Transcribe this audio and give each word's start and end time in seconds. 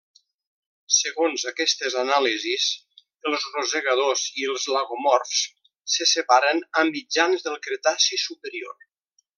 Segons 0.99 1.43
aquestes 1.51 1.97
anàlisis, 2.03 2.65
els 3.31 3.45
rosegadors 3.59 4.23
i 4.45 4.49
els 4.55 4.67
lagomorfs 4.77 5.45
se 5.97 6.11
separaren 6.17 6.67
a 6.83 6.87
mitjans 6.97 7.47
del 7.51 7.63
Cretaci 7.69 8.21
superior. 8.29 8.79